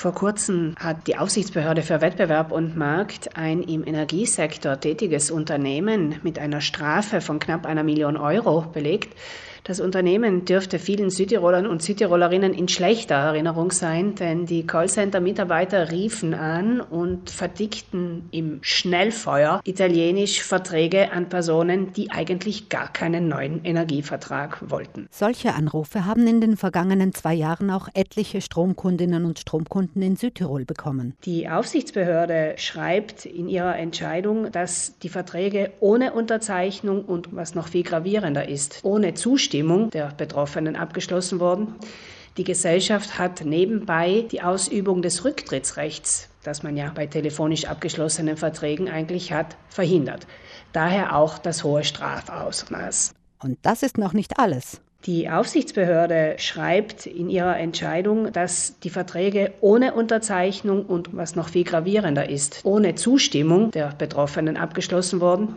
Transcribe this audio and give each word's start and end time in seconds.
Vor 0.00 0.14
kurzem 0.14 0.76
hat 0.78 1.08
die 1.08 1.18
Aufsichtsbehörde 1.18 1.82
für 1.82 2.00
Wettbewerb 2.00 2.52
und 2.52 2.74
Markt 2.74 3.36
ein 3.36 3.62
im 3.62 3.86
Energiesektor 3.86 4.80
tätiges 4.80 5.30
Unternehmen 5.30 6.14
mit 6.22 6.38
einer 6.38 6.62
Strafe 6.62 7.20
von 7.20 7.38
knapp 7.38 7.66
einer 7.66 7.82
Million 7.82 8.16
Euro 8.16 8.62
belegt. 8.62 9.14
Das 9.64 9.80
Unternehmen 9.80 10.46
dürfte 10.46 10.78
vielen 10.78 11.10
Südtirolern 11.10 11.66
und 11.66 11.82
Südtirolerinnen 11.82 12.54
in 12.54 12.68
schlechter 12.68 13.16
Erinnerung 13.16 13.70
sein, 13.72 14.14
denn 14.14 14.46
die 14.46 14.66
Callcenter-Mitarbeiter 14.66 15.90
riefen 15.90 16.34
an 16.34 16.80
und 16.80 17.28
verdickten 17.28 18.28
im 18.30 18.58
Schnellfeuer 18.62 19.60
italienisch 19.64 20.42
Verträge 20.42 21.12
an 21.12 21.28
Personen, 21.28 21.92
die 21.92 22.10
eigentlich 22.10 22.68
gar 22.68 22.90
keinen 22.90 23.28
neuen 23.28 23.64
Energievertrag 23.64 24.70
wollten. 24.70 25.08
Solche 25.10 25.54
Anrufe 25.54 26.06
haben 26.06 26.26
in 26.26 26.40
den 26.40 26.56
vergangenen 26.56 27.12
zwei 27.12 27.34
Jahren 27.34 27.70
auch 27.70 27.88
etliche 27.92 28.40
Stromkundinnen 28.40 29.24
und 29.24 29.38
Stromkunden 29.38 30.00
in 30.00 30.16
Südtirol 30.16 30.64
bekommen. 30.64 31.14
Die 31.24 31.48
Aufsichtsbehörde 31.48 32.54
schreibt 32.56 33.26
in 33.26 33.48
ihrer 33.48 33.76
Entscheidung, 33.76 34.50
dass 34.52 34.98
die 34.98 35.08
Verträge 35.08 35.72
ohne 35.80 36.14
Unterzeichnung 36.14 37.04
und 37.04 37.34
was 37.36 37.54
noch 37.54 37.68
viel 37.68 37.82
gravierender 37.82 38.48
ist, 38.48 38.80
ohne 38.82 39.14
Zustimmung 39.14 39.49
Zustimmung 39.50 39.90
der 39.90 40.12
Betroffenen 40.16 40.76
abgeschlossen 40.76 41.40
worden. 41.40 41.74
Die 42.36 42.44
Gesellschaft 42.44 43.18
hat 43.18 43.44
nebenbei 43.44 44.24
die 44.30 44.42
Ausübung 44.42 45.02
des 45.02 45.24
Rücktrittsrechts, 45.24 46.28
das 46.44 46.62
man 46.62 46.76
ja 46.76 46.92
bei 46.94 47.06
telefonisch 47.06 47.64
abgeschlossenen 47.64 48.36
Verträgen 48.36 48.88
eigentlich 48.88 49.32
hat, 49.32 49.56
verhindert. 49.68 50.28
Daher 50.72 51.16
auch 51.16 51.38
das 51.38 51.64
hohe 51.64 51.82
Strafausmaß. 51.82 53.12
Und 53.42 53.58
das 53.62 53.82
ist 53.82 53.98
noch 53.98 54.12
nicht 54.12 54.38
alles. 54.38 54.80
Die 55.06 55.28
Aufsichtsbehörde 55.28 56.36
schreibt 56.38 57.06
in 57.06 57.28
ihrer 57.28 57.58
Entscheidung, 57.58 58.32
dass 58.32 58.78
die 58.80 58.90
Verträge 58.90 59.52
ohne 59.60 59.94
Unterzeichnung 59.94 60.86
und 60.86 61.16
was 61.16 61.34
noch 61.34 61.48
viel 61.48 61.64
gravierender 61.64 62.28
ist, 62.28 62.60
ohne 62.62 62.94
Zustimmung 62.94 63.72
der 63.72 63.94
Betroffenen 63.98 64.56
abgeschlossen 64.56 65.20
wurden. 65.20 65.56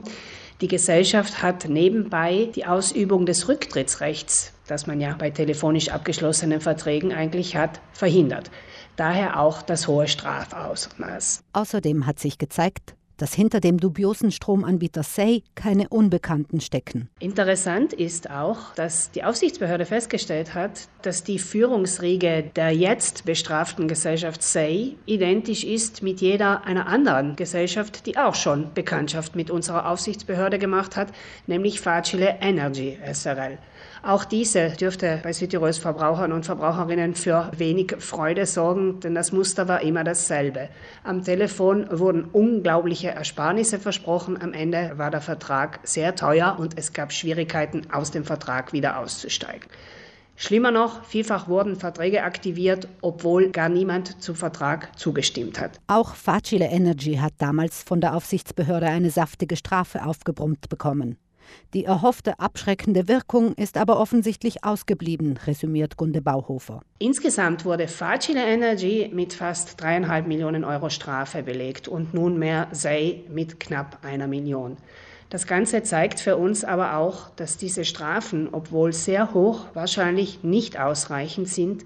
Die 0.62 0.68
Gesellschaft 0.68 1.42
hat 1.42 1.68
nebenbei 1.68 2.50
die 2.56 2.66
Ausübung 2.66 3.26
des 3.26 3.48
Rücktrittsrechts, 3.48 4.54
das 4.68 4.88
man 4.88 5.02
ja 5.02 5.16
bei 5.18 5.30
telefonisch 5.30 5.90
abgeschlossenen 5.90 6.62
Verträgen 6.62 7.14
eigentlich 7.14 7.56
hat, 7.56 7.82
verhindert. 7.92 8.50
Daher 8.95 9.40
auch 9.40 9.62
das 9.62 9.88
hohe 9.88 10.08
Strafausmaß. 10.08 11.44
Außerdem 11.54 12.06
hat 12.06 12.20
sich 12.20 12.38
gezeigt, 12.38 12.95
dass 13.17 13.33
hinter 13.33 13.59
dem 13.59 13.80
dubiosen 13.80 14.31
Stromanbieter 14.31 15.03
Say 15.03 15.44
keine 15.56 15.89
Unbekannten 15.89 16.61
stecken. 16.61 17.09
Interessant 17.20 17.94
ist 17.94 18.30
auch, 18.30 18.73
dass 18.75 19.11
die 19.11 19.23
Aufsichtsbehörde 19.23 19.86
festgestellt 19.86 20.53
hat, 20.53 20.88
dass 21.02 21.23
die 21.23 21.39
Führungsriege 21.39 22.44
der 22.55 22.72
jetzt 22.72 23.25
bestraften 23.25 23.88
Gesellschaft 23.88 24.42
Say 24.42 24.95
identisch 25.05 25.64
ist 25.64 26.03
mit 26.03 26.22
jeder 26.22 26.66
einer 26.66 26.88
anderen 26.88 27.36
Gesellschaft, 27.36 28.05
die 28.05 28.17
auch 28.17 28.36
schon 28.36 28.73
Bekanntschaft 28.73 29.36
mit 29.36 29.52
unserer 29.52 29.89
Aufsichtsbehörde 29.89 30.59
gemacht 30.59 30.95
hat, 30.95 31.09
nämlich 31.48 31.80
Facile 31.80 32.38
Energy 32.42 32.98
SRL. 33.11 33.58
Auch 34.05 34.25
diese 34.25 34.72
dürfte 34.72 35.22
bei 35.23 35.31
Südtirols 35.31 35.77
Verbrauchern 35.77 36.33
und 36.33 36.45
Verbraucherinnen 36.45 37.16
für 37.16 37.50
wenig 37.55 37.95
Freude 38.00 38.45
sorgen, 38.45 39.00
denn 39.00 39.16
das 39.16 39.31
Muster 39.31 39.70
war 39.70 39.81
immer 39.81 40.03
dasselbe. 40.03 40.67
Am 41.05 41.23
Telefon 41.23 41.88
wurden 41.89 42.25
unglaubliche 42.25 43.12
Ersparnisse 43.14 43.80
versprochen. 43.80 44.42
Am 44.42 44.53
Ende 44.53 44.97
war 44.97 45.11
der 45.11 45.22
Vertrag 45.22 45.80
sehr 45.83 46.16
teuer 46.16 46.58
und 46.59 46.78
es 46.78 46.94
gab 46.94 47.11
Schwierigkeiten, 47.11 47.88
aus 47.92 48.11
dem 48.11 48.25
Vertrag 48.25 48.73
wieder 48.73 49.00
auszusteigen. 49.00 49.70
Schlimmer 50.36 50.72
noch, 50.72 51.03
vielfach 51.05 51.47
wurden 51.47 51.75
Verträge 51.75 52.23
aktiviert, 52.23 52.88
obwohl 53.02 53.52
gar 53.52 53.70
niemand 53.70 54.22
zum 54.22 54.36
Vertrag 54.36 54.97
zugestimmt 54.97 55.59
hat. 55.59 55.80
Auch 55.88 56.16
Facile 56.16 56.66
Energy 56.66 57.16
hat 57.16 57.33
damals 57.38 57.83
von 57.83 58.02
der 58.02 58.16
Aufsichtsbehörde 58.16 58.88
eine 58.88 59.11
saftige 59.11 59.55
Strafe 59.55 60.03
aufgebrummt 60.05 60.70
bekommen. 60.70 61.17
Die 61.73 61.86
erhoffte 61.86 62.39
abschreckende 62.39 63.08
Wirkung 63.08 63.54
ist 63.54 63.77
aber 63.77 63.99
offensichtlich 63.99 64.64
ausgeblieben, 64.64 65.37
resümiert 65.45 65.98
Gunde 65.98 66.21
Bauhofer. 66.21 66.81
Insgesamt 66.99 67.65
wurde 67.65 67.87
Facile 67.87 68.45
Energy 68.45 69.09
mit 69.14 69.33
fast 69.33 69.82
dreieinhalb 69.82 70.27
Millionen 70.27 70.64
Euro 70.64 70.89
Strafe 70.89 71.43
belegt 71.43 71.87
und 71.87 72.14
nunmehr 72.14 72.67
Say 72.71 73.23
mit 73.30 73.59
knapp 73.59 73.99
einer 74.03 74.27
Million. 74.27 74.77
Das 75.30 75.48
Ganze 75.48 75.82
zeigt 75.82 76.20
für 76.20 76.37
uns 76.37 76.64
aber 76.64 76.98
auch, 76.98 77.32
dass 77.32 77.58
diese 77.58 77.86
Strafen, 77.86 78.49
obwohl 78.52 78.93
sehr 78.93 79.33
hoch, 79.33 79.65
wahrscheinlich 79.73 80.43
nicht 80.43 80.80
ausreichend 80.80 81.49
sind, 81.49 81.86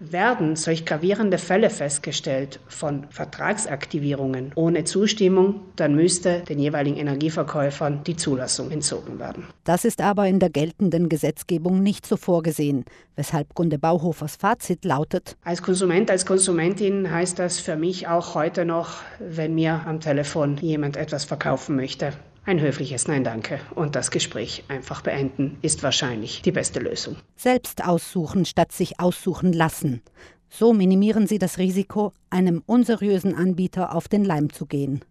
werden 0.00 0.54
solch 0.56 0.86
gravierende 0.86 1.38
Fälle 1.38 1.70
festgestellt 1.70 2.60
von 2.68 3.06
Vertragsaktivierungen 3.10 4.52
ohne 4.54 4.84
Zustimmung, 4.84 5.60
dann 5.76 5.94
müsste 5.94 6.40
den 6.48 6.58
jeweiligen 6.58 6.96
Energieverkäufern 6.96 8.04
die 8.04 8.16
Zulassung 8.16 8.70
entzogen 8.70 9.18
werden. 9.18 9.44
Das 9.64 9.84
ist 9.84 10.00
aber 10.00 10.26
in 10.26 10.38
der 10.38 10.50
geltenden 10.50 11.08
Gesetzgebung 11.08 11.82
nicht 11.82 12.06
so 12.06 12.16
vorgesehen, 12.16 12.84
weshalb 13.16 13.54
Gunde 13.54 13.78
Bauhofers 13.78 14.36
Fazit 14.36 14.84
lautet: 14.84 15.36
Als 15.44 15.62
Konsument, 15.62 16.10
als 16.10 16.26
Konsumentin 16.26 17.10
heißt 17.10 17.38
das 17.38 17.58
für 17.58 17.76
mich 17.76 18.06
auch 18.08 18.34
heute 18.34 18.64
noch, 18.64 19.02
wenn 19.18 19.54
mir 19.54 19.82
am 19.86 20.00
Telefon 20.00 20.56
jemand 20.58 20.96
etwas 20.96 21.24
verkaufen 21.24 21.76
möchte, 21.76 22.12
ein 22.48 22.60
höfliches 22.60 23.06
Nein 23.06 23.24
danke 23.24 23.60
und 23.74 23.94
das 23.94 24.10
Gespräch 24.10 24.64
einfach 24.68 25.02
beenden 25.02 25.58
ist 25.60 25.82
wahrscheinlich 25.82 26.40
die 26.40 26.50
beste 26.50 26.80
Lösung. 26.80 27.16
Selbst 27.36 27.86
aussuchen 27.86 28.46
statt 28.46 28.72
sich 28.72 28.98
aussuchen 28.98 29.52
lassen. 29.52 30.02
So 30.48 30.72
minimieren 30.72 31.26
Sie 31.26 31.38
das 31.38 31.58
Risiko, 31.58 32.12
einem 32.30 32.62
unseriösen 32.64 33.34
Anbieter 33.34 33.94
auf 33.94 34.08
den 34.08 34.24
Leim 34.24 34.50
zu 34.50 34.64
gehen. 34.64 35.02